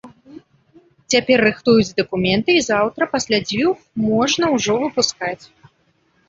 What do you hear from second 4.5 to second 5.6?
ўжо выпускаць.